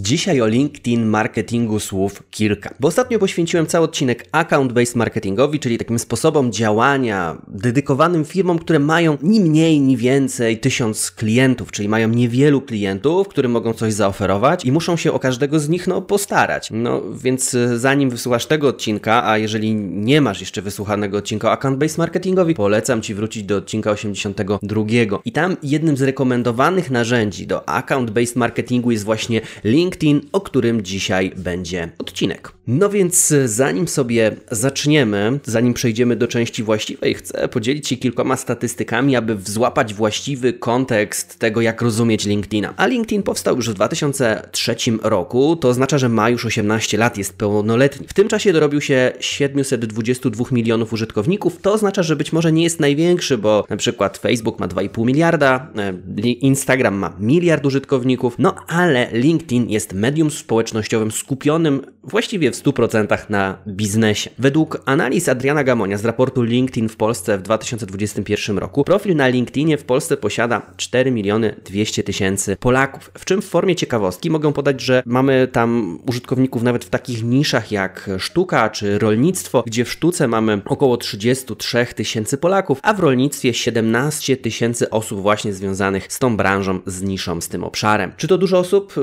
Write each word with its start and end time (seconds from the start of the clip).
Dzisiaj 0.00 0.40
o 0.40 0.46
LinkedIn 0.46 1.06
marketingu 1.06 1.80
słów 1.80 2.22
kilka. 2.30 2.74
Bo 2.80 2.88
ostatnio 2.88 3.18
poświęciłem 3.18 3.66
cały 3.66 3.84
odcinek 3.84 4.30
account-based 4.32 4.96
marketingowi, 4.96 5.60
czyli 5.60 5.78
takim 5.78 5.98
sposobom 5.98 6.52
działania 6.52 7.42
dedykowanym 7.48 8.24
firmom, 8.24 8.58
które 8.58 8.78
mają 8.78 9.18
ni 9.22 9.40
mniej, 9.40 9.80
ni 9.80 9.96
więcej 9.96 10.58
tysiąc 10.58 11.10
klientów, 11.10 11.72
czyli 11.72 11.88
mają 11.88 12.08
niewielu 12.08 12.60
klientów, 12.60 13.28
którym 13.28 13.52
mogą 13.52 13.72
coś 13.72 13.92
zaoferować 13.92 14.64
i 14.64 14.72
muszą 14.72 14.96
się 14.96 15.12
o 15.12 15.18
każdego 15.18 15.60
z 15.60 15.68
nich 15.68 15.86
no, 15.86 16.02
postarać. 16.02 16.68
No 16.72 17.02
więc 17.12 17.54
e, 17.54 17.78
zanim 17.78 18.10
wysłuchasz 18.10 18.46
tego 18.46 18.68
odcinka, 18.68 19.28
a 19.28 19.38
jeżeli 19.38 19.74
nie 19.74 20.20
masz 20.20 20.40
jeszcze 20.40 20.62
wysłuchanego 20.62 21.18
odcinka 21.18 21.50
o 21.50 21.54
account-based 21.54 21.98
marketingowi, 21.98 22.54
polecam 22.54 23.02
Ci 23.02 23.14
wrócić 23.14 23.42
do 23.42 23.56
odcinka 23.56 23.90
82. 23.90 24.84
I 25.24 25.32
tam 25.32 25.56
jednym 25.62 25.96
z 25.96 26.02
rekomendowanych 26.02 26.90
narzędzi 26.90 27.46
do 27.46 27.60
account-based 27.60 28.36
marketingu 28.36 28.90
jest 28.90 29.04
właśnie 29.04 29.40
LinkedIn 29.64 29.87
LinkedIn, 29.88 30.20
o 30.32 30.40
którym 30.40 30.82
dzisiaj 30.82 31.32
będzie 31.36 31.88
odcinek. 31.98 32.57
No 32.68 32.90
więc 32.90 33.32
e, 33.32 33.48
zanim 33.48 33.88
sobie 33.88 34.36
zaczniemy, 34.50 35.40
zanim 35.44 35.74
przejdziemy 35.74 36.16
do 36.16 36.28
części 36.28 36.62
właściwej, 36.62 37.14
chcę 37.14 37.48
podzielić 37.48 37.88
się 37.88 37.96
kilkoma 37.96 38.36
statystykami, 38.36 39.16
aby 39.16 39.36
złapać 39.44 39.94
właściwy 39.94 40.52
kontekst 40.52 41.38
tego, 41.38 41.60
jak 41.60 41.82
rozumieć 41.82 42.26
LinkedIna. 42.26 42.74
A 42.76 42.86
LinkedIn 42.86 43.22
powstał 43.22 43.56
już 43.56 43.70
w 43.70 43.74
2003 43.74 44.76
roku, 45.02 45.56
to 45.56 45.68
oznacza, 45.68 45.98
że 45.98 46.08
ma 46.08 46.30
już 46.30 46.46
18 46.46 46.98
lat, 46.98 47.18
jest 47.18 47.38
pełnoletni. 47.38 48.06
W 48.06 48.14
tym 48.14 48.28
czasie 48.28 48.52
dorobił 48.52 48.80
się 48.80 49.12
722 49.20 50.44
milionów 50.50 50.92
użytkowników. 50.92 51.60
To 51.62 51.72
oznacza, 51.72 52.02
że 52.02 52.16
być 52.16 52.32
może 52.32 52.52
nie 52.52 52.62
jest 52.62 52.80
największy, 52.80 53.38
bo 53.38 53.64
na 53.70 53.76
przykład 53.76 54.18
Facebook 54.18 54.58
ma 54.58 54.68
2,5 54.68 55.06
miliarda, 55.06 55.72
e, 55.76 56.28
Instagram 56.30 56.94
ma 56.94 57.16
miliard 57.20 57.66
użytkowników, 57.66 58.34
no 58.38 58.54
ale 58.66 59.08
LinkedIn 59.12 59.70
jest 59.70 59.92
medium 59.92 60.30
społecznościowym 60.30 61.10
skupionym 61.10 61.82
właściwie 62.08 62.50
w 62.50 62.56
100% 62.62 63.30
na 63.30 63.58
biznesie. 63.66 64.30
Według 64.38 64.82
analiz 64.84 65.28
Adriana 65.28 65.64
Gamonia 65.64 65.98
z 65.98 66.04
raportu 66.04 66.42
LinkedIn 66.42 66.88
w 66.88 66.96
Polsce 66.96 67.38
w 67.38 67.42
2021 67.42 68.58
roku, 68.58 68.84
profil 68.84 69.16
na 69.16 69.28
LinkedInie 69.28 69.78
w 69.78 69.84
Polsce 69.84 70.16
posiada 70.16 70.62
4 70.76 71.10
miliony 71.10 71.54
200 71.64 72.02
tysięcy 72.02 72.56
Polaków. 72.56 73.10
W 73.18 73.24
czym 73.24 73.42
w 73.42 73.46
formie 73.46 73.76
ciekawostki 73.76 74.30
mogę 74.30 74.52
podać, 74.52 74.80
że 74.80 75.02
mamy 75.06 75.48
tam 75.52 75.98
użytkowników 76.08 76.62
nawet 76.62 76.84
w 76.84 76.90
takich 76.90 77.24
niszach 77.24 77.72
jak 77.72 78.10
sztuka 78.18 78.70
czy 78.70 78.98
rolnictwo, 78.98 79.62
gdzie 79.66 79.84
w 79.84 79.92
sztuce 79.92 80.28
mamy 80.28 80.60
około 80.64 80.96
33 80.96 81.86
tysięcy 81.96 82.38
Polaków, 82.38 82.80
a 82.82 82.94
w 82.94 83.00
rolnictwie 83.00 83.54
17 83.54 84.36
tysięcy 84.36 84.90
osób 84.90 85.20
właśnie 85.20 85.52
związanych 85.52 86.12
z 86.12 86.18
tą 86.18 86.36
branżą, 86.36 86.80
z 86.86 87.02
niszą, 87.02 87.40
z 87.40 87.48
tym 87.48 87.64
obszarem. 87.64 88.12
Czy 88.16 88.28
to 88.28 88.38
dużo 88.38 88.58
osób? 88.58 88.94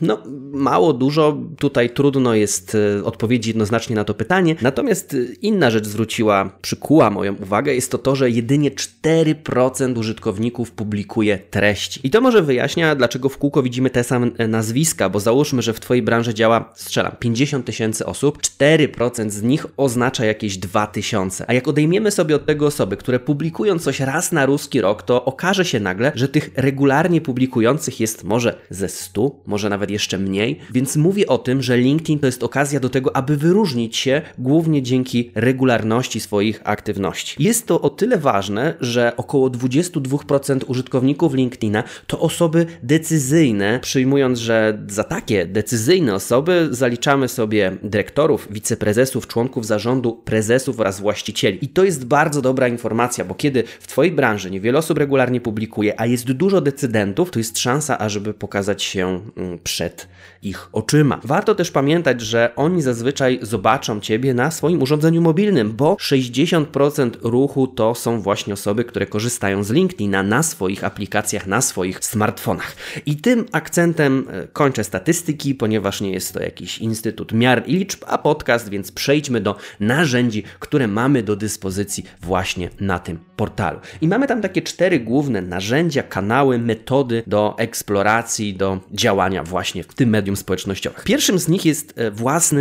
No, 0.00 0.18
mało, 0.52 0.92
dużo. 0.92 1.38
Tutaj 1.58 1.90
trudno 1.90 2.34
jest 2.34 2.76
odpowiedzieć 3.04 3.46
jednoznacznie 3.46 3.96
na 3.96 4.04
to 4.04 4.14
pytanie. 4.14 4.56
Natomiast 4.62 5.14
y, 5.14 5.36
inna 5.42 5.70
rzecz 5.70 5.86
zwróciła, 5.86 6.50
przykuła 6.62 7.10
moją 7.10 7.34
uwagę, 7.34 7.74
jest 7.74 7.90
to 7.90 7.98
to, 7.98 8.16
że 8.16 8.30
jedynie 8.30 8.70
4% 8.70 9.98
użytkowników 9.98 10.70
publikuje 10.70 11.38
treści. 11.38 12.00
I 12.04 12.10
to 12.10 12.20
może 12.20 12.42
wyjaśnia, 12.42 12.94
dlaczego 12.94 13.28
w 13.28 13.38
kółko 13.38 13.62
widzimy 13.62 13.90
te 13.90 14.04
same 14.04 14.30
e, 14.38 14.48
nazwiska, 14.48 15.08
bo 15.08 15.20
załóżmy, 15.20 15.62
że 15.62 15.72
w 15.72 15.80
Twojej 15.80 16.02
branży 16.02 16.34
działa, 16.34 16.72
strzelam, 16.74 17.12
50 17.18 17.66
tysięcy 17.66 18.06
osób, 18.06 18.38
4% 18.38 19.30
z 19.30 19.42
nich 19.42 19.66
oznacza 19.76 20.24
jakieś 20.24 20.58
2000. 20.58 21.44
A 21.48 21.52
jak 21.52 21.68
odejmiemy 21.68 22.10
sobie 22.10 22.36
od 22.36 22.46
tego 22.46 22.66
osoby, 22.66 22.96
które 22.96 23.20
publikują 23.20 23.78
coś 23.78 24.00
raz 24.00 24.32
na 24.32 24.46
ruski 24.46 24.80
rok, 24.80 25.02
to 25.02 25.24
okaże 25.24 25.64
się 25.64 25.80
nagle, 25.80 26.12
że 26.14 26.28
tych 26.28 26.50
regularnie 26.56 27.20
publikujących 27.20 28.00
jest 28.00 28.24
może 28.24 28.58
ze 28.70 28.88
100, 28.88 29.30
może 29.46 29.68
nawet 29.68 29.90
jeszcze 29.90 30.18
mniej. 30.18 30.58
Więc 30.72 30.96
mówię 30.96 31.26
o 31.26 31.38
tym, 31.38 31.62
że 31.62 31.76
LinkedIn 31.76 32.18
to 32.18 32.26
jest 32.26 32.42
okazja 32.42 32.80
do 32.80 32.88
tego, 32.92 33.16
aby 33.16 33.36
wyróżnić 33.36 33.96
się 33.96 34.22
głównie 34.38 34.82
dzięki 34.82 35.30
regularności 35.34 36.20
swoich 36.20 36.60
aktywności. 36.64 37.42
Jest 37.42 37.66
to 37.66 37.80
o 37.80 37.90
tyle 37.90 38.18
ważne, 38.18 38.74
że 38.80 39.12
około 39.16 39.50
22% 39.50 40.60
użytkowników 40.66 41.34
LinkedIna 41.34 41.84
to 42.06 42.20
osoby 42.20 42.66
decyzyjne, 42.82 43.78
przyjmując, 43.82 44.38
że 44.38 44.78
za 44.88 45.04
takie 45.04 45.46
decyzyjne 45.46 46.14
osoby 46.14 46.68
zaliczamy 46.70 47.28
sobie 47.28 47.76
dyrektorów, 47.82 48.48
wiceprezesów, 48.50 49.26
członków 49.26 49.66
zarządu, 49.66 50.12
prezesów 50.12 50.80
oraz 50.80 51.00
właścicieli. 51.00 51.58
I 51.62 51.68
to 51.68 51.84
jest 51.84 52.04
bardzo 52.04 52.42
dobra 52.42 52.68
informacja, 52.68 53.24
bo 53.24 53.34
kiedy 53.34 53.64
w 53.80 53.86
Twojej 53.86 54.12
branży 54.12 54.50
niewiele 54.50 54.78
osób 54.78 54.98
regularnie 54.98 55.40
publikuje, 55.40 56.00
a 56.00 56.06
jest 56.06 56.32
dużo 56.32 56.60
decydentów, 56.60 57.30
to 57.30 57.38
jest 57.38 57.58
szansa, 57.58 57.98
ażeby 57.98 58.34
pokazać 58.34 58.82
się 58.82 59.20
mm, 59.36 59.58
przed 59.64 60.08
ich 60.42 60.68
oczyma. 60.72 61.20
Warto 61.24 61.54
też 61.54 61.70
pamiętać, 61.70 62.20
że 62.20 62.52
oni 62.56 62.71
zazwyczaj 62.80 63.38
zobaczą 63.42 64.00
Ciebie 64.00 64.34
na 64.34 64.50
swoim 64.50 64.82
urządzeniu 64.82 65.22
mobilnym, 65.22 65.72
bo 65.72 65.94
60% 65.94 67.10
ruchu 67.22 67.66
to 67.66 67.94
są 67.94 68.20
właśnie 68.20 68.54
osoby, 68.54 68.84
które 68.84 69.06
korzystają 69.06 69.64
z 69.64 69.70
LinkedIna 69.70 70.22
na 70.22 70.42
swoich 70.42 70.84
aplikacjach, 70.84 71.46
na 71.46 71.60
swoich 71.60 72.04
smartfonach. 72.04 72.76
I 73.06 73.16
tym 73.16 73.44
akcentem 73.52 74.26
e, 74.30 74.46
kończę 74.46 74.84
statystyki, 74.84 75.54
ponieważ 75.54 76.00
nie 76.00 76.12
jest 76.12 76.34
to 76.34 76.42
jakiś 76.42 76.78
instytut 76.78 77.32
miar 77.32 77.62
i 77.66 77.76
liczb, 77.76 78.04
a 78.06 78.18
podcast, 78.18 78.68
więc 78.68 78.92
przejdźmy 78.92 79.40
do 79.40 79.56
narzędzi, 79.80 80.42
które 80.60 80.88
mamy 80.88 81.22
do 81.22 81.36
dyspozycji 81.36 82.04
właśnie 82.20 82.70
na 82.80 82.98
tym 82.98 83.18
portalu. 83.36 83.80
I 84.00 84.08
mamy 84.08 84.26
tam 84.26 84.42
takie 84.42 84.62
cztery 84.62 85.00
główne 85.00 85.42
narzędzia, 85.42 86.02
kanały, 86.02 86.58
metody 86.58 87.22
do 87.26 87.54
eksploracji, 87.58 88.54
do 88.54 88.80
działania 88.92 89.42
właśnie 89.42 89.82
w 89.84 89.94
tym 89.94 90.08
medium 90.08 90.36
społecznościowym. 90.36 91.00
Pierwszym 91.04 91.38
z 91.38 91.48
nich 91.48 91.64
jest 91.64 91.94
e, 91.96 92.10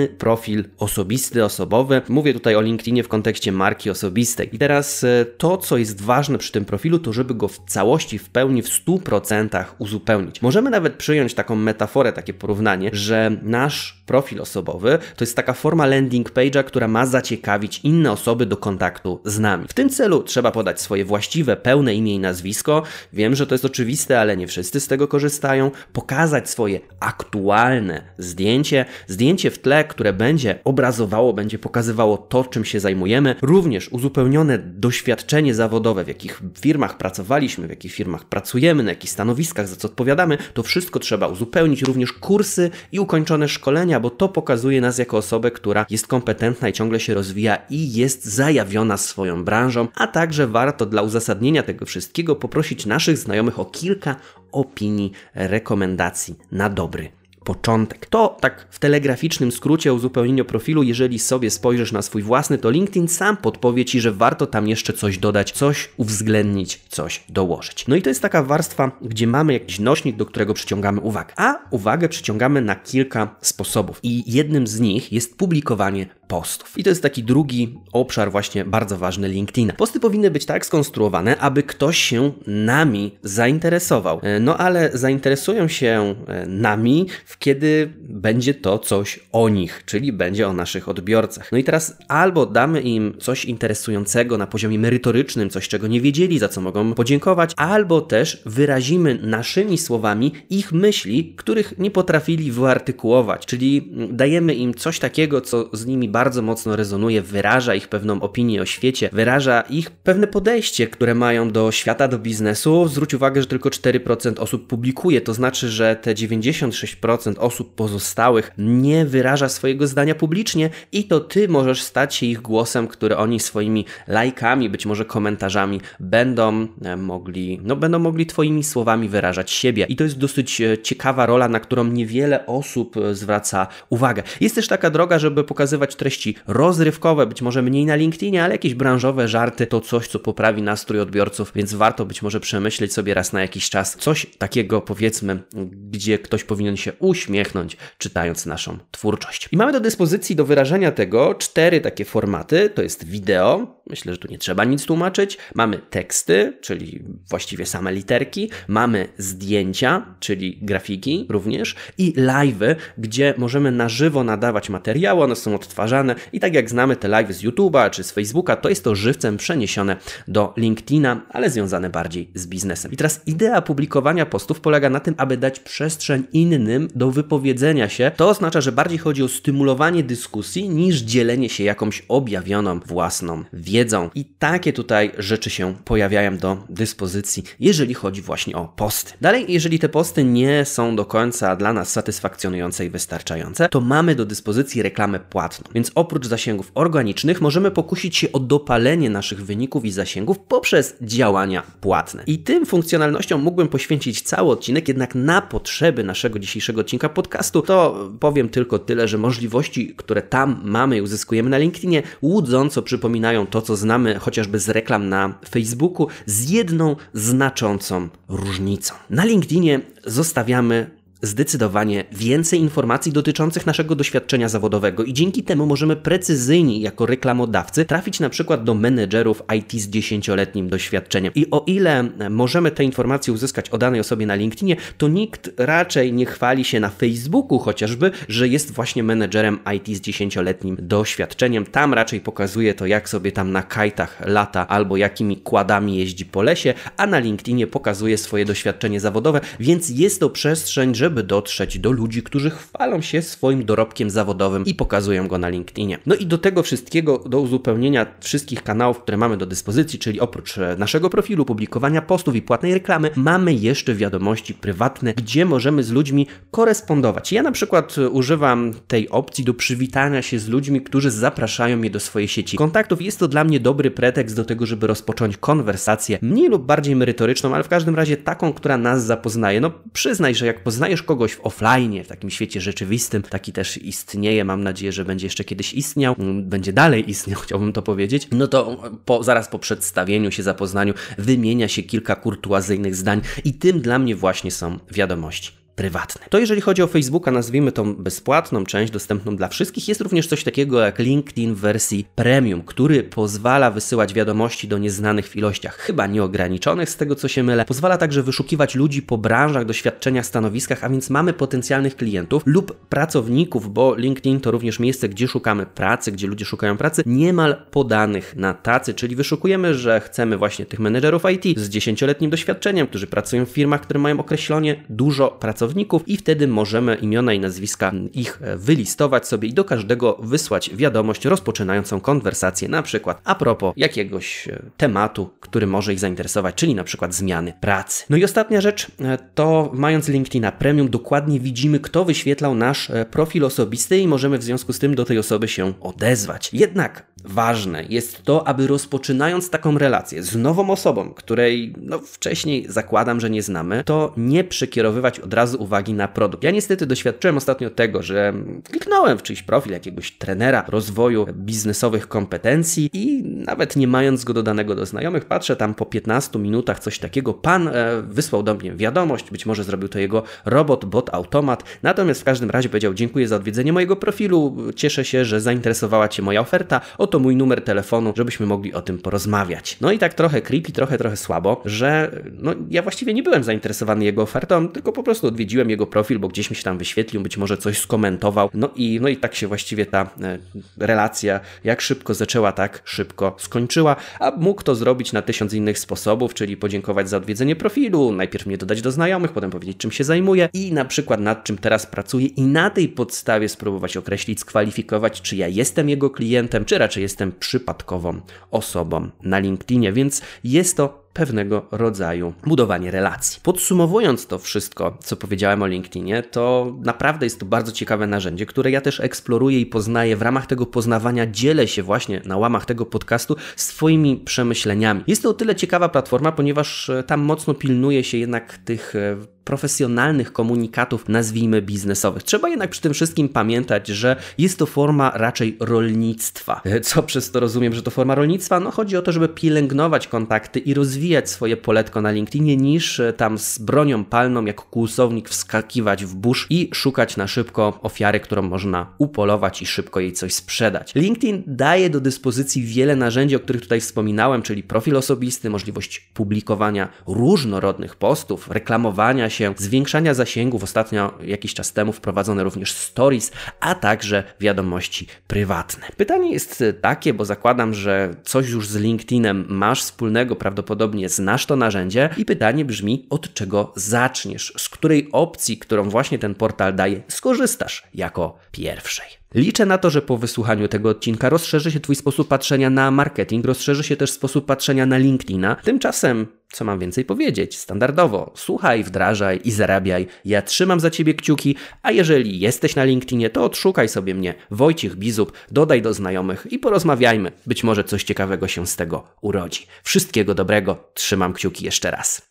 własny 0.02 0.18
profil 0.18 0.66
osobisty, 0.78 1.46
osobowy. 1.46 2.02
Mówię 2.10 2.34
tutaj 2.34 2.56
o 2.56 2.62
LinkedInie 2.62 3.04
w 3.04 3.08
kontekście 3.08 3.52
marki 3.52 3.90
osobistej. 3.90 4.56
I 4.56 4.58
teraz 4.58 5.04
e, 5.04 5.26
to, 5.38 5.58
co 5.58 5.78
jest 5.78 6.02
ważne 6.02 6.38
przy 6.38 6.52
tym 6.52 6.66
profilu, 6.66 7.00
to 7.00 7.14
żeby 7.14 7.36
go 7.36 7.48
w 7.48 7.60
całości, 7.68 8.20
w 8.20 8.30
pełni, 8.30 8.62
w 8.62 8.68
100% 8.68 9.66
uzupełnić. 9.80 10.42
Możemy 10.42 10.70
nawet 10.70 10.94
przyjąć 10.94 11.34
taką 11.34 11.56
metaforę, 11.56 12.14
takie 12.14 12.34
porównanie, 12.34 12.90
że 12.94 13.32
nasz 13.42 14.02
profil 14.06 14.42
osobowy 14.42 15.00
to 15.16 15.24
jest 15.24 15.36
taka 15.36 15.54
forma 15.54 15.86
landing 15.86 16.32
page'a, 16.32 16.64
która 16.64 16.88
ma 16.88 17.06
zaciekawić 17.06 17.80
inne 17.84 18.12
osoby 18.12 18.46
do 18.46 18.58
kontaktu 18.58 19.22
z 19.26 19.40
nami. 19.40 19.66
W 19.70 19.74
tym 19.74 19.90
celu 19.90 20.24
trzeba 20.24 20.52
podać 20.52 20.82
swoje 20.82 21.06
właściwe, 21.06 21.56
pełne 21.56 21.96
imię 21.96 22.16
i 22.16 22.20
nazwisko. 22.20 22.84
Wiem, 23.14 23.36
że 23.36 23.48
to 23.48 23.56
jest 23.56 23.66
oczywiste, 23.66 24.20
ale 24.20 24.38
nie 24.38 24.48
wszyscy 24.48 24.80
z 24.80 24.88
tego 24.88 25.08
korzystają. 25.08 25.72
Pokazać 25.94 26.50
swoje 26.50 26.80
aktualne 27.00 28.02
zdjęcie, 28.18 28.86
zdjęcie 29.08 29.52
w 29.52 29.60
tle, 29.60 29.84
które 29.92 30.14
będzie 30.14 30.60
obrazowało, 30.64 31.34
będzie 31.34 31.60
pokazywało 31.60 32.18
to, 32.18 32.44
czym 32.44 32.66
się 32.66 32.80
zajmujemy. 32.80 33.36
Również 33.42 33.90
uzupełnione 33.90 34.58
doświadczenie 34.58 35.56
zawodowe, 35.56 36.04
w 36.04 36.08
jakich 36.08 36.42
firmach 36.62 36.98
pracowaliśmy, 36.98 37.68
w 37.68 37.70
jakich 37.70 37.94
firmach 37.94 38.26
pracujemy, 38.26 38.84
na 38.84 38.90
jakich 38.90 39.10
stanowiskach, 39.10 39.68
za 39.68 39.76
co 39.76 39.88
odpowiadamy. 39.88 40.38
To 40.54 40.64
wszystko 40.64 41.00
trzeba 41.00 41.28
uzupełnić. 41.28 41.82
Również 41.82 42.14
kursy 42.14 42.70
i 42.92 43.00
ukończone 43.00 43.48
szkolenia, 43.48 44.00
bo 44.00 44.10
to 44.10 44.30
pokazuje 44.30 44.82
nas 44.82 44.98
jako 44.98 45.18
osobę, 45.18 45.52
która 45.52 45.86
jest 45.90 46.08
kompetentna 46.08 46.70
i 46.70 46.74
ciągle 46.74 47.00
się 47.00 47.14
rozwija 47.14 47.58
i 47.70 47.94
jest 47.94 48.26
zajawiona 48.26 48.98
swoją 48.98 49.46
branżą, 49.46 49.88
a 49.96 50.08
także 50.08 50.48
warto 50.48 50.86
dla 50.86 51.02
uzasadnienia 51.02 51.64
tego 51.64 51.86
wszystkiego 51.86 52.36
poprosić 52.36 52.86
naszych 52.86 53.18
znajomych 53.18 53.60
o 53.60 53.66
kilka 53.66 54.16
opinii, 54.52 55.12
rekomendacji 55.36 56.36
na 56.52 56.70
dobry 56.70 57.21
początek. 57.44 58.06
To 58.06 58.38
tak 58.40 58.68
w 58.70 58.80
telegraficznym 58.80 59.52
skrócie 59.52 59.92
o 59.92 59.96
uzupełnieniu 59.96 60.46
profilu, 60.46 60.84
jeżeli 60.84 61.20
sobie 61.20 61.50
spojrzysz 61.50 61.92
na 61.92 62.02
swój 62.02 62.22
własny, 62.22 62.58
to 62.58 62.70
LinkedIn 62.70 63.08
sam 63.08 63.38
podpowie 63.38 63.86
Ci, 63.86 64.02
że 64.02 64.12
warto 64.12 64.48
tam 64.48 64.68
jeszcze 64.68 64.94
coś 64.94 65.18
dodać, 65.18 65.52
coś 65.52 65.90
uwzględnić, 65.98 66.82
coś 66.90 67.24
dołożyć. 67.30 67.88
No 67.88 67.96
i 67.96 68.02
to 68.02 68.10
jest 68.10 68.22
taka 68.22 68.44
warstwa, 68.44 68.92
gdzie 69.02 69.28
mamy 69.28 69.54
jakiś 69.54 69.80
nośnik, 69.80 70.16
do 70.16 70.26
którego 70.26 70.54
przyciągamy 70.54 71.02
uwagę. 71.02 71.34
A 71.38 71.58
uwagę 71.72 72.10
przyciągamy 72.10 72.62
na 72.62 72.76
kilka 72.76 73.36
sposobów. 73.42 74.00
I 74.04 74.32
jednym 74.32 74.68
z 74.68 74.80
nich 74.80 75.12
jest 75.12 75.38
publikowanie 75.38 76.08
postów. 76.32 76.78
I 76.78 76.84
to 76.84 76.90
jest 76.90 77.04
taki 77.04 77.24
drugi 77.24 77.80
obszar 77.92 78.32
właśnie 78.32 78.66
bardzo 78.66 78.98
ważny 78.98 79.30
LinkedIna. 79.30 79.74
Posty 79.74 80.00
powinny 80.00 80.32
być 80.32 80.46
tak 80.46 80.66
skonstruowane, 80.66 81.38
aby 81.38 81.64
ktoś 81.64 81.98
się 81.98 82.32
nami 82.48 83.12
zainteresował. 83.24 84.20
E, 84.24 84.40
no 84.40 84.58
ale 84.58 84.90
zainteresują 84.94 85.68
się 85.68 86.16
e, 86.28 86.46
nami, 86.46 87.08
kiedy 87.40 87.94
będzie 88.00 88.54
to 88.54 88.80
coś 88.80 89.20
o 89.32 89.50
nich, 89.50 89.84
czyli 89.86 90.14
będzie 90.14 90.48
o 90.48 90.54
naszych 90.54 90.90
odbiorcach. 90.90 91.52
No 91.52 91.58
i 91.58 91.64
teraz 91.64 91.98
albo 92.08 92.46
damy 92.46 92.82
im 92.82 93.18
coś 93.20 93.46
interesującego 93.46 94.38
na 94.38 94.48
poziomie 94.48 94.80
merytorycznym, 94.80 95.50
coś 95.50 95.68
czego 95.68 95.88
nie 95.88 96.02
wiedzieli, 96.02 96.40
za 96.40 96.48
co 96.48 96.62
mogą 96.62 96.94
podziękować, 96.94 97.54
albo 97.58 98.02
też 98.02 98.42
wyrazimy 98.46 99.20
naszymi 99.24 99.78
słowami 99.78 100.32
ich 100.50 100.72
myśli, 100.72 101.34
których 101.38 101.80
nie 101.80 101.92
potrafili 101.92 102.52
wyartykułować, 102.52 103.46
czyli 103.46 103.92
dajemy 104.12 104.54
im 104.54 104.74
coś 104.74 105.00
takiego, 105.00 105.42
co 105.42 105.70
z 105.74 105.86
nimi 105.86 106.10
bardzo 106.10 106.21
mocno 106.42 106.76
rezonuje, 106.76 107.22
wyraża 107.22 107.76
ich 107.76 107.88
pewną 107.88 108.22
opinię 108.22 108.62
o 108.62 108.66
świecie, 108.66 109.10
wyraża 109.14 109.62
ich 109.62 109.92
pewne 109.92 110.28
podejście, 110.28 110.88
które 110.88 111.16
mają 111.16 111.52
do 111.52 111.72
świata, 111.72 112.08
do 112.08 112.20
biznesu. 112.20 112.88
Zwróć 112.88 113.14
uwagę, 113.14 113.42
że 113.42 113.48
tylko 113.48 113.70
4% 113.70 114.40
osób 114.40 114.68
publikuje, 114.68 115.22
to 115.22 115.34
znaczy, 115.34 115.70
że 115.70 115.96
te 115.96 116.14
96% 116.14 117.34
osób 117.38 117.76
pozostałych 117.76 118.52
nie 118.58 119.06
wyraża 119.06 119.50
swojego 119.50 119.88
zdania 119.88 120.16
publicznie 120.16 120.70
i 120.92 121.04
to 121.04 121.20
ty 121.20 121.48
możesz 121.48 121.82
stać 121.82 122.16
się 122.16 122.26
ich 122.26 122.42
głosem, 122.42 122.88
który 122.88 123.18
oni 123.18 123.40
swoimi 123.40 123.86
lajkami, 124.08 124.70
być 124.70 124.86
może 124.86 125.06
komentarzami 125.06 125.82
będą 126.00 126.68
e, 126.86 126.98
mogli, 126.98 127.60
no 127.64 127.76
będą 127.76 128.00
mogli 128.00 128.26
twoimi 128.26 128.64
słowami 128.64 129.10
wyrażać 129.10 129.52
siebie. 129.52 129.86
I 129.90 129.96
to 129.96 130.04
jest 130.04 130.18
dosyć 130.18 130.62
e, 130.62 130.78
ciekawa 130.78 131.26
rola, 131.26 131.48
na 131.48 131.60
którą 131.60 131.84
niewiele 131.84 132.46
osób 132.46 132.98
e, 132.98 133.16
zwraca 133.16 133.68
uwagę. 133.90 134.24
Jest 134.42 134.56
też 134.56 134.68
taka 134.68 134.90
droga, 134.90 135.20
żeby 135.20 135.44
pokazywać 135.44 135.96
treści 136.12 136.36
rozrywkowe, 136.48 137.26
być 137.28 137.42
może 137.42 137.62
mniej 137.62 137.86
na 137.86 137.96
LinkedInie, 137.96 138.44
ale 138.44 138.54
jakieś 138.54 138.74
branżowe 138.76 139.28
żarty 139.28 139.68
to 139.68 139.82
coś, 139.82 140.08
co 140.08 140.20
poprawi 140.20 140.62
nastrój 140.62 141.00
odbiorców, 141.00 141.52
więc 141.56 141.74
warto 141.74 142.06
być 142.06 142.22
może 142.22 142.40
przemyśleć 142.40 142.94
sobie 142.94 143.14
raz 143.14 143.34
na 143.34 143.42
jakiś 143.42 143.70
czas 143.70 143.98
coś 144.00 144.26
takiego, 144.38 144.82
powiedzmy, 144.82 145.44
gdzie 145.92 146.20
ktoś 146.20 146.44
powinien 146.44 146.78
się 146.78 146.94
uśmiechnąć, 147.00 147.78
czytając 147.98 148.46
naszą 148.46 148.78
twórczość. 148.92 149.50
I 149.52 149.58
mamy 149.58 149.72
do 149.72 149.80
dyspozycji 149.80 150.36
do 150.36 150.46
wyrażenia 150.46 150.92
tego 150.92 151.36
cztery 151.36 151.82
takie 151.82 152.06
formaty. 152.06 152.70
To 152.70 152.82
jest 152.82 153.06
wideo, 153.06 153.82
myślę, 153.90 154.14
że 154.14 154.18
tu 154.18 154.28
nie 154.28 154.38
trzeba 154.38 154.64
nic 154.64 154.86
tłumaczyć. 154.86 155.38
Mamy 155.56 155.80
teksty, 155.90 156.58
czyli 156.62 157.04
właściwie 157.30 157.66
same 157.66 157.94
literki. 157.94 158.50
Mamy 158.68 159.08
zdjęcia, 159.18 160.16
czyli 160.20 160.60
grafiki 160.62 161.26
również. 161.30 161.76
I 161.98 162.14
live'y, 162.14 162.76
gdzie 162.98 163.34
możemy 163.38 163.72
na 163.72 163.90
żywo 163.90 164.24
nadawać 164.24 164.70
materiały, 164.70 165.24
one 165.24 165.36
są 165.36 165.56
odtwarzane 165.56 166.01
i 166.34 166.40
tak 166.40 166.54
jak 166.54 166.70
znamy 166.70 166.96
te 166.96 167.10
live'y 167.10 167.34
z 167.34 167.44
YouTube'a 167.44 167.90
czy 167.90 168.04
z 168.04 168.12
Facebooka, 168.12 168.56
to 168.56 168.70
jest 168.70 168.84
to 168.84 168.96
żywcem 168.96 169.38
przeniesione 169.38 169.96
do 170.28 170.54
LinkedIna, 170.58 171.22
ale 171.30 171.50
związane 171.50 171.90
bardziej 171.90 172.32
z 172.36 172.48
biznesem. 172.48 172.92
I 172.92 172.98
teraz 172.98 173.22
idea 173.26 173.62
publikowania 173.62 174.26
postów 174.26 174.62
polega 174.62 174.90
na 174.90 175.00
tym, 175.00 175.16
aby 175.18 175.38
dać 175.38 175.60
przestrzeń 175.60 176.24
innym 176.34 176.88
do 176.96 177.12
wypowiedzenia 177.12 177.90
się. 177.90 178.12
To 178.16 178.30
oznacza, 178.30 178.62
że 178.62 178.72
bardziej 178.72 178.98
chodzi 178.98 179.24
o 179.24 179.28
stymulowanie 179.28 180.04
dyskusji 180.04 180.70
niż 180.70 180.98
dzielenie 181.02 181.50
się 181.50 181.64
jakąś 181.64 182.04
objawioną 182.08 182.80
własną 182.80 183.44
wiedzą. 183.54 184.10
I 184.16 184.26
takie 184.26 184.74
tutaj 184.74 185.12
rzeczy 185.18 185.50
się 185.50 185.74
pojawiają 185.86 186.38
do 186.38 186.58
dyspozycji, 186.70 187.44
jeżeli 187.60 187.94
chodzi 187.94 188.22
właśnie 188.22 188.56
o 188.56 188.74
posty. 188.76 189.14
Dalej, 189.22 189.46
jeżeli 189.48 189.80
te 189.80 189.90
posty 189.90 190.24
nie 190.24 190.66
są 190.66 190.96
do 190.96 191.06
końca 191.06 191.56
dla 191.56 191.74
nas 191.74 191.92
satysfakcjonujące 191.92 192.86
i 192.86 192.90
wystarczające, 192.90 193.70
to 193.70 193.82
mamy 193.82 194.16
do 194.16 194.26
dyspozycji 194.26 194.82
reklamę 194.82 195.20
płatną. 195.20 195.70
Więc 195.82 195.92
oprócz 195.96 196.28
zasięgów 196.28 196.72
organicznych 196.76 197.42
możemy 197.42 197.72
pokusić 197.72 198.18
się 198.18 198.32
o 198.32 198.40
dopalenie 198.40 199.10
naszych 199.10 199.46
wyników 199.46 199.86
i 199.86 199.92
zasięgów 199.92 200.40
poprzez 200.40 200.96
działania 201.02 201.64
płatne. 201.82 202.24
I 202.28 202.40
tym 202.40 202.66
funkcjonalnościom 202.66 203.42
mógłbym 203.42 203.68
poświęcić 203.68 204.22
cały 204.22 204.52
odcinek, 204.52 204.88
jednak 204.88 205.16
na 205.16 205.42
potrzeby 205.42 206.04
naszego 206.04 206.40
dzisiejszego 206.40 206.82
odcinka 206.82 207.10
podcastu 207.10 207.62
to 207.62 208.10
powiem 208.20 208.50
tylko 208.50 208.80
tyle, 208.80 209.08
że 209.08 209.18
możliwości, 209.18 209.94
które 209.98 210.22
tam 210.22 210.62
mamy 210.64 210.98
i 210.98 211.02
uzyskujemy 211.02 211.50
na 211.50 211.58
LinkedInie, 211.58 212.04
łudząco 212.22 212.82
przypominają 212.82 213.48
to, 213.48 213.62
co 213.62 213.76
znamy 213.76 214.20
chociażby 214.20 214.60
z 214.60 214.70
reklam 214.70 215.10
na 215.10 215.40
Facebooku, 215.50 216.08
z 216.26 216.50
jedną 216.50 216.96
znaczącą 217.14 218.10
różnicą. 218.30 218.94
Na 219.10 219.26
LinkedInie 219.26 219.80
zostawiamy 220.06 221.01
zdecydowanie 221.22 222.06
więcej 222.12 222.60
informacji 222.60 223.12
dotyczących 223.12 223.66
naszego 223.66 223.96
doświadczenia 223.96 224.50
zawodowego 224.50 225.04
i 225.04 225.14
dzięki 225.14 225.44
temu 225.44 225.66
możemy 225.66 225.96
precyzyjnie 225.96 226.80
jako 226.80 227.06
reklamodawcy 227.06 227.86
trafić 227.86 228.20
na 228.20 228.30
przykład 228.30 228.64
do 228.64 228.74
menedżerów 228.74 229.44
IT 229.58 229.82
z 229.82 229.90
10-letnim 229.90 230.70
doświadczeniem. 230.70 231.34
I 231.36 231.46
o 231.52 231.64
ile 231.68 232.04
możemy 232.30 232.72
te 232.72 232.84
informacje 232.84 233.34
uzyskać 233.34 233.70
o 233.70 233.78
danej 233.78 234.00
osobie 234.00 234.26
na 234.26 234.36
LinkedInie, 234.36 234.76
to 234.98 235.08
nikt 235.08 235.52
raczej 235.58 236.14
nie 236.14 236.26
chwali 236.26 236.64
się 236.64 236.80
na 236.80 236.90
Facebooku 236.90 237.60
chociażby, 237.60 238.12
że 238.28 238.48
jest 238.48 238.72
właśnie 238.72 239.04
menedżerem 239.04 239.60
IT 239.76 239.98
z 239.98 240.02
10-letnim 240.02 240.76
doświadczeniem. 240.80 241.66
Tam 241.66 241.94
raczej 241.94 242.20
pokazuje 242.20 242.74
to, 242.74 242.86
jak 242.86 243.10
sobie 243.10 243.32
tam 243.32 243.52
na 243.52 243.64
kajtach 243.64 244.22
lata 244.26 244.68
albo 244.68 244.98
jakimi 244.98 245.38
kładami 245.38 245.98
jeździ 245.98 246.26
po 246.26 246.42
lesie, 246.42 246.74
a 246.98 247.08
na 247.08 247.20
LinkedInie 247.20 247.68
pokazuje 247.68 248.18
swoje 248.18 248.46
doświadczenie 248.46 249.00
zawodowe, 249.00 249.42
więc 249.60 249.90
jest 249.90 250.20
to 250.20 250.30
przestrzeń, 250.30 250.96
żeby 250.96 251.11
żeby 251.12 251.24
dotrzeć 251.24 251.80
do 251.80 251.92
ludzi, 251.92 252.24
którzy 252.24 252.50
chwalą 252.50 253.02
się 253.02 253.22
swoim 253.22 253.66
dorobkiem 253.66 254.10
zawodowym 254.10 254.66
i 254.66 254.76
pokazują 254.76 255.28
go 255.28 255.38
na 255.38 255.50
LinkedInie. 255.50 255.98
No 256.06 256.16
i 256.16 256.26
do 256.26 256.38
tego 256.38 256.64
wszystkiego, 256.64 257.18
do 257.18 257.40
uzupełnienia 257.42 258.06
wszystkich 258.20 258.64
kanałów, 258.64 259.00
które 259.00 259.18
mamy 259.18 259.38
do 259.38 259.46
dyspozycji, 259.46 260.00
czyli 260.00 260.20
oprócz 260.20 260.58
e, 260.58 260.76
naszego 260.80 261.10
profilu, 261.10 261.46
publikowania 261.46 262.02
postów 262.02 262.36
i 262.36 262.42
płatnej 262.42 262.74
reklamy, 262.74 263.12
mamy 263.16 263.54
jeszcze 263.54 263.96
wiadomości 263.96 264.54
prywatne, 264.54 265.14
gdzie 265.14 265.46
możemy 265.46 265.84
z 265.84 265.92
ludźmi 265.92 266.28
korespondować. 266.52 267.32
Ja 267.32 267.44
na 267.44 267.52
przykład 267.52 267.98
e, 267.98 268.10
używam 268.10 268.74
tej 268.88 269.10
opcji 269.10 269.44
do 269.44 269.54
przywitania 269.54 270.22
się 270.22 270.40
z 270.40 270.48
ludźmi, 270.48 270.82
którzy 270.82 271.12
zapraszają 271.12 271.78
mnie 271.78 271.90
do 271.90 272.00
swojej 272.00 272.28
sieci 272.28 272.58
kontaktów. 272.58 273.02
Jest 273.02 273.20
to 273.20 273.28
dla 273.28 273.44
mnie 273.44 273.60
dobry 273.60 273.92
pretekst 273.92 274.36
do 274.36 274.46
tego, 274.46 274.66
żeby 274.66 274.88
rozpocząć 274.88 275.38
konwersację, 275.38 276.20
mniej 276.22 276.50
lub 276.50 276.66
bardziej 276.66 276.96
merytoryczną, 276.96 277.56
ale 277.56 277.64
w 277.64 277.70
każdym 277.70 277.96
razie 277.96 278.18
taką, 278.18 278.54
która 278.54 278.78
nas 278.78 279.06
zapoznaje. 279.06 279.62
No 279.62 279.72
przyznaj, 279.94 280.36
że 280.36 280.46
jak 280.46 280.64
poznajesz 280.64 281.04
kogoś 281.04 281.34
w 281.34 281.46
offline, 281.46 282.04
w 282.04 282.08
takim 282.08 282.30
świecie 282.30 282.62
rzeczywistym, 282.62 283.24
taki 283.24 283.54
też 283.54 283.78
istnieje, 283.78 284.46
mam 284.46 284.64
nadzieję, 284.64 284.92
że 284.92 285.06
będzie 285.06 285.26
jeszcze 285.26 285.44
kiedyś 285.44 285.74
istniał, 285.74 286.16
mm, 286.20 286.50
będzie 286.50 286.74
dalej 286.74 287.10
istniał, 287.10 287.40
chciałbym 287.46 287.74
to 287.74 287.82
powiedzieć, 287.82 288.28
no 288.32 288.48
to 288.48 288.84
po, 289.06 289.24
zaraz 289.24 289.48
po 289.48 289.60
przedstawieniu 289.60 290.32
się, 290.32 290.44
zapoznaniu 290.44 290.94
wymienia 291.18 291.68
się 291.68 291.84
kilka 291.84 292.16
kurtuazyjnych 292.16 292.96
zdań 292.96 293.22
i 293.46 293.54
tym 293.54 293.82
dla 293.82 294.00
mnie 294.00 294.16
właśnie 294.16 294.52
są 294.52 294.80
wiadomości 294.92 295.61
prywatne. 295.82 296.26
To 296.30 296.40
jeżeli 296.40 296.62
chodzi 296.62 296.82
o 296.82 296.88
Facebooka, 296.88 297.32
nazwijmy 297.32 297.72
tą 297.72 297.96
bezpłatną 297.96 298.66
część 298.66 298.92
dostępną 298.92 299.36
dla 299.36 299.48
wszystkich, 299.48 299.88
jest 299.88 300.02
również 300.02 300.28
coś 300.28 300.44
takiego 300.44 300.80
jak 300.80 301.00
LinkedIn 301.00 301.54
w 301.54 301.60
wersji 301.60 302.06
premium, 302.16 302.62
który 302.62 303.04
pozwala 303.04 303.72
wysyłać 303.72 304.14
wiadomości 304.14 304.68
do 304.68 304.78
nieznanych 304.78 305.28
w 305.28 305.36
ilościach, 305.36 305.78
chyba 305.78 306.08
nieograniczonych 306.08 306.90
z 306.90 306.98
tego 306.98 307.16
co 307.16 307.28
się 307.28 307.44
mylę. 307.44 307.66
Pozwala 307.66 307.98
także 307.98 308.24
wyszukiwać 308.24 308.76
ludzi 308.76 309.02
po 309.02 309.18
branżach, 309.18 309.66
doświadczeniach, 309.66 310.26
stanowiskach, 310.26 310.84
a 310.84 310.90
więc 310.90 311.10
mamy 311.10 311.34
potencjalnych 311.34 311.96
klientów 311.96 312.44
lub 312.46 312.88
pracowników, 312.88 313.74
bo 313.74 313.96
LinkedIn 313.96 314.40
to 314.40 314.52
również 314.52 314.80
miejsce, 314.80 315.10
gdzie 315.10 315.28
szukamy 315.28 315.66
pracy, 315.66 316.12
gdzie 316.12 316.28
ludzie 316.28 316.46
szukają 316.46 316.78
pracy, 316.78 317.04
niemal 317.06 317.56
podanych 317.72 318.36
na 318.36 318.54
tacy, 318.54 318.94
czyli 318.94 319.16
wyszukujemy, 319.16 319.74
że 319.74 320.00
chcemy 320.00 320.38
właśnie 320.38 320.66
tych 320.66 320.80
menedżerów 320.80 321.24
IT 321.34 321.60
z 321.60 321.70
dziesięcioletnim 321.70 322.32
doświadczeniem, 322.32 322.88
którzy 322.88 323.08
pracują 323.08 323.46
w 323.46 323.50
firmach, 323.50 323.82
które 323.82 324.00
mają 324.00 324.20
określonie 324.20 324.84
dużo 324.90 325.28
pracowników 325.28 325.71
pracowników 325.72 326.08
i 326.08 326.18
wtedy 326.18 326.48
możemy 326.48 326.96
imiona 326.96 327.34
i 327.34 327.40
nazwiska 327.40 327.92
ich 328.14 328.40
wylistować 328.56 329.28
sobie 329.28 329.48
i 329.48 329.54
do 329.54 329.64
każdego 329.64 330.18
wysłać 330.22 330.76
wiadomość 330.76 331.26
rozpoczynającą 331.26 332.02
konwersację, 332.02 332.70
na 332.70 332.82
przykład 332.82 333.22
a 333.24 333.36
propos 333.36 333.74
jakiegoś 333.78 334.48
e, 334.48 334.62
tematu, 334.78 335.30
który 335.40 335.68
może 335.68 335.94
ich 335.94 336.00
zainteresować, 336.00 336.56
czyli 336.56 336.76
na 336.76 336.84
przykład 336.84 337.16
zmiany 337.16 337.54
pracy. 337.62 338.06
No 338.10 338.18
i 338.18 338.24
ostatnia 338.24 338.62
rzecz 338.62 338.88
e, 339.02 339.18
to 339.36 339.72
mając 339.74 340.08
LinkedIna 340.08 340.52
Premium 340.52 340.90
dokładnie 340.90 341.40
widzimy, 341.40 341.80
kto 341.80 342.06
wyświetlał 342.06 342.56
nasz 342.56 342.90
e, 342.90 343.06
profil 343.06 343.46
osobisty 343.46 343.98
i 343.98 344.08
możemy 344.08 344.38
w 344.38 344.44
związku 344.44 344.74
z 344.74 344.80
tym 344.80 344.96
do 344.96 345.06
tej 345.06 345.18
osoby 345.18 345.48
się 345.48 345.74
odezwać. 345.82 346.50
Jednak 346.54 347.11
ważne 347.24 347.84
jest 347.90 348.24
to, 348.24 348.48
aby 348.48 348.68
rozpoczynając 348.68 349.50
taką 349.50 349.78
relację 349.78 350.24
z 350.24 350.36
nową 350.36 350.70
osobą, 350.70 351.14
której 351.14 351.74
no, 351.82 352.00
wcześniej 352.00 352.66
zakładam, 352.70 353.20
że 353.20 353.30
nie 353.30 353.44
znamy, 353.44 353.84
to 353.84 354.14
nie 354.18 354.44
przekierowywać 354.44 355.20
od 355.20 355.34
razu 355.34 355.64
uwagi 355.64 355.94
na 355.94 356.08
produkt. 356.08 356.44
Ja 356.44 356.52
niestety 356.52 356.86
doświadczyłem 356.86 357.38
ostatnio 357.38 357.70
tego, 357.70 358.04
że 358.04 358.34
kliknąłem 358.64 359.18
w 359.18 359.24
czyjś 359.24 359.44
profil 359.44 359.72
jakiegoś 359.72 360.12
trenera 360.12 360.66
rozwoju 360.68 361.28
biznesowych 361.34 362.08
kompetencji 362.08 362.90
i 362.94 363.24
nawet 363.24 363.76
nie 363.76 363.88
mając 363.88 364.24
go 364.24 364.34
dodanego 364.34 364.76
do 364.76 364.86
znajomych, 364.86 365.26
patrzę 365.26 365.56
tam 365.56 365.76
po 365.76 365.86
15 365.86 366.40
minutach 366.40 366.80
coś 366.80 367.00
takiego, 367.00 367.34
pan 367.34 367.68
e, 367.68 368.02
wysłał 368.02 368.44
do 368.44 368.54
mnie 368.54 368.76
wiadomość, 368.76 369.32
być 369.32 369.46
może 369.46 369.64
zrobił 369.64 369.90
to 369.90 370.00
jego 370.00 370.24
robot, 370.46 370.86
bot, 370.86 371.10
automat, 371.14 371.64
natomiast 371.84 372.22
w 372.22 372.24
każdym 372.24 372.50
razie 372.50 372.70
powiedział 372.70 372.94
dziękuję 372.94 373.28
za 373.28 373.36
odwiedzenie 373.36 373.74
mojego 373.74 373.96
profilu, 373.96 374.58
cieszę 374.76 375.06
się, 375.06 375.26
że 375.26 375.42
zainteresowała 375.42 376.08
Cię 376.08 376.22
moja 376.22 376.42
oferta, 376.42 376.82
oto 377.12 377.20
mój 377.20 377.36
numer 377.36 377.64
telefonu, 377.64 378.14
żebyśmy 378.18 378.46
mogli 378.46 378.74
o 378.74 378.82
tym 378.82 378.98
porozmawiać. 379.00 379.78
No 379.82 379.92
i 379.92 380.00
tak 380.00 380.14
trochę 380.14 380.42
creepy, 380.42 380.72
trochę, 380.72 380.98
trochę 380.98 381.18
słabo, 381.18 381.62
że 381.66 382.12
no, 382.40 382.54
ja 382.70 382.82
właściwie 382.82 383.14
nie 383.14 383.24
byłem 383.24 383.44
zainteresowany 383.44 384.06
jego 384.06 384.22
ofertą, 384.22 384.68
tylko 384.68 384.92
po 384.92 385.04
prostu 385.04 385.28
odwiedziłem 385.28 385.70
jego 385.70 385.88
profil, 385.88 386.20
bo 386.20 386.28
gdzieś 386.28 386.50
mi 386.50 386.56
się 386.56 386.64
tam 386.64 386.78
wyświetlił, 386.78 387.22
być 387.22 387.38
może 387.38 387.58
coś 387.58 387.78
skomentował, 387.78 388.50
no 388.54 388.70
i, 388.76 389.00
no 389.02 389.08
i 389.08 389.18
tak 389.18 389.36
się 389.36 389.48
właściwie 389.48 389.86
ta 389.86 390.10
e, 390.22 390.40
relacja, 390.78 391.40
jak 391.64 391.82
szybko 391.82 392.14
zaczęła, 392.14 392.52
tak 392.52 392.82
szybko 392.86 393.36
skończyła, 393.40 393.96
a 394.20 394.32
mógł 394.38 394.64
to 394.64 394.76
zrobić 394.76 395.14
na 395.14 395.22
tysiąc 395.22 395.54
innych 395.54 395.80
sposobów, 395.80 396.34
czyli 396.34 396.58
podziękować 396.58 397.10
za 397.10 397.18
odwiedzenie 397.18 397.56
profilu, 397.56 398.12
najpierw 398.12 398.46
mnie 398.46 398.58
dodać 398.58 398.82
do 398.82 398.92
znajomych, 398.92 399.32
potem 399.32 399.52
powiedzieć, 399.52 399.78
czym 399.78 399.92
się 399.92 400.04
zajmuje 400.04 400.50
i 400.54 400.74
na 400.74 400.86
przykład 400.86 401.20
nad 401.20 401.44
czym 401.44 401.58
teraz 401.58 401.86
pracuje 401.86 402.28
i 402.28 402.42
na 402.42 402.70
tej 402.70 402.90
podstawie 402.90 403.50
spróbować 403.50 403.98
określić, 403.98 404.40
skwalifikować, 404.40 405.22
czy 405.22 405.36
ja 405.36 405.48
jestem 405.48 405.90
jego 405.90 406.10
klientem, 406.10 406.66
czy 406.66 406.78
raczej 406.78 407.01
jestem 407.02 407.32
przypadkową 407.32 408.22
osobą 408.52 409.10
na 409.22 409.40
LinkedInie, 409.40 409.94
więc 409.94 410.22
jest 410.44 410.78
to 410.78 411.01
pewnego 411.14 411.66
rodzaju 411.72 412.34
budowanie 412.46 412.92
relacji. 412.92 413.40
Podsumowując 413.44 414.28
to 414.28 414.40
wszystko, 414.40 414.98
co 415.04 415.16
powiedziałem 415.16 415.62
o 415.62 415.68
LinkedInie, 415.68 416.24
to 416.24 416.76
naprawdę 416.84 417.26
jest 417.26 417.40
to 417.40 417.46
bardzo 417.46 417.72
ciekawe 417.72 418.08
narzędzie, 418.08 418.46
które 418.46 418.72
ja 418.72 418.82
też 418.82 419.00
eksploruję 419.00 419.60
i 419.60 419.66
poznaję. 419.66 420.16
W 420.16 420.22
ramach 420.22 420.46
tego 420.48 420.66
poznawania 420.66 421.28
dzielę 421.28 421.68
się 421.68 421.84
właśnie 421.84 422.22
na 422.26 422.38
łamach 422.38 422.66
tego 422.66 422.86
podcastu 422.86 423.36
swoimi 423.56 424.18
przemyśleniami. 424.18 425.04
Jest 425.08 425.24
to 425.24 425.30
o 425.30 425.34
tyle 425.34 425.56
ciekawa 425.56 425.90
platforma, 425.90 426.32
ponieważ 426.32 426.90
e, 426.90 427.04
tam 427.04 427.22
mocno 427.22 427.54
pilnuje 427.54 428.04
się 428.04 428.18
jednak 428.18 428.58
tych 428.58 428.96
e, 428.96 429.18
profesjonalnych 429.44 430.34
komunikatów, 430.34 431.10
nazwijmy 431.10 431.62
biznesowych. 431.62 432.24
Trzeba 432.24 432.50
jednak 432.50 432.70
przy 432.70 432.82
tym 432.82 432.94
wszystkim 432.94 433.30
pamiętać, 433.30 433.88
że 433.88 434.16
jest 434.38 434.60
to 434.60 434.66
forma 434.66 435.12
raczej 435.16 435.58
rolnictwa. 435.60 436.62
Co 436.84 437.04
przez 437.04 437.32
to 437.32 437.40
rozumiem, 437.40 437.74
że 437.74 437.82
to 437.82 437.92
forma 437.92 438.16
rolnictwa? 438.16 438.60
No 438.60 438.72
chodzi 438.72 438.98
o 438.98 439.02
to, 439.02 439.12
żeby 439.12 439.30
pielęgnować 439.30 440.08
kontakty 440.08 440.60
i 440.60 440.74
rozwijać 440.74 441.01
swoje 441.26 441.58
poletko 441.58 442.02
na 442.02 442.12
LinkedInie, 442.12 442.58
niż 442.58 443.00
e, 443.00 443.14
tam 443.14 443.38
z 443.38 443.60
bronią 443.60 444.06
palną, 444.06 444.46
jak 444.46 444.62
kłusownik 444.62 445.30
wskakiwać 445.30 446.06
w 446.06 446.16
burz 446.16 446.48
i 446.50 446.70
szukać 446.74 447.18
na 447.18 447.28
szybko 447.28 447.80
ofiary, 447.82 448.20
którą 448.20 448.42
można 448.42 448.94
upolować 448.98 449.62
i 449.62 449.66
szybko 449.66 450.00
jej 450.00 450.14
coś 450.14 450.34
sprzedać. 450.34 450.96
LinkedIn 450.96 451.44
daje 451.48 451.90
do 451.90 452.00
dyspozycji 452.00 452.64
wiele 452.64 452.96
narzędzi, 452.96 453.36
o 453.36 453.40
których 453.40 453.62
tutaj 453.62 453.82
wspominałem, 453.82 454.42
czyli 454.42 454.64
profil 454.64 454.98
osobisty, 454.98 455.50
możliwość 455.50 456.00
publikowania 456.14 456.90
różnorodnych 457.08 457.96
postów, 457.96 458.52
reklamowania 458.52 459.30
się, 459.30 459.54
zwiększania 459.58 460.14
zasięgów. 460.14 460.64
Ostatnio 460.64 461.14
jakiś 461.26 461.54
czas 461.54 461.74
temu 461.74 461.94
wprowadzone 461.94 462.44
również 462.44 462.72
stories, 462.72 463.32
a 463.60 463.76
także 463.76 464.24
wiadomości 464.40 465.08
prywatne. 465.28 465.88
Pytanie 465.98 466.32
jest 466.32 466.64
takie, 466.82 467.14
bo 467.14 467.26
zakładam, 467.26 467.74
że 467.74 468.16
coś 468.24 468.50
już 468.50 468.68
z 468.68 468.76
LinkedInem 468.76 469.46
masz 469.50 469.82
wspólnego, 469.82 470.36
prawdopodobnie 470.36 470.91
znasz 471.10 471.46
to 471.46 471.56
narzędzie 471.56 472.10
i 472.18 472.26
pytanie 472.26 472.66
brzmi, 472.66 473.08
od 473.10 473.34
czego 473.34 473.74
zaczniesz? 473.76 474.54
Z 474.58 474.70
której 474.70 475.10
opcji, 475.12 475.58
którą 475.58 475.90
właśnie 475.90 476.20
ten 476.20 476.36
portal 476.36 476.76
daje, 476.76 477.02
skorzystasz 477.08 477.84
jako 477.94 478.38
pierwszej? 478.52 479.21
Liczę 479.36 479.66
na 479.66 479.78
to, 479.78 479.90
że 479.90 480.02
po 480.02 480.18
wysłuchaniu 480.18 480.68
tego 480.68 480.90
odcinka 480.90 481.30
rozszerzy 481.30 481.72
się 481.72 481.80
Twój 481.80 481.96
sposób 481.96 482.28
patrzenia 482.28 482.70
na 482.70 482.92
marketing, 482.92 483.46
rozszerzy 483.46 483.84
się 483.84 483.96
też 483.96 484.12
sposób 484.12 484.46
patrzenia 484.46 484.86
na 484.86 484.98
LinkedIna. 484.98 485.56
Tymczasem, 485.56 486.28
co 486.52 486.66
mam 486.66 486.80
więcej 486.80 487.06
powiedzieć? 487.06 487.58
Standardowo, 487.58 488.34
słuchaj, 488.36 488.84
wdrażaj 488.84 489.42
i 489.44 489.52
zarabiaj. 489.52 490.08
Ja 490.26 490.42
trzymam 490.42 490.80
za 490.80 490.90
Ciebie 490.90 491.14
kciuki, 491.14 491.56
a 491.82 491.92
jeżeli 491.92 492.40
jesteś 492.40 492.76
na 492.76 492.84
LinkedInie, 492.84 493.30
to 493.30 493.46
odszukaj 493.46 493.90
sobie 493.90 494.16
mnie, 494.16 494.34
Wojciech 494.52 494.96
Bizub, 494.96 495.32
dodaj 495.52 495.82
do 495.82 495.94
znajomych 495.94 496.48
i 496.50 496.60
porozmawiajmy. 496.60 497.32
Być 497.46 497.64
może 497.64 497.84
coś 497.84 498.04
ciekawego 498.04 498.48
się 498.48 498.68
z 498.68 498.76
tego 498.76 499.04
urodzi. 499.22 499.66
Wszystkiego 499.84 500.36
dobrego, 500.36 500.92
trzymam 500.94 501.34
kciuki 501.34 501.66
jeszcze 501.66 501.92
raz. 501.92 502.31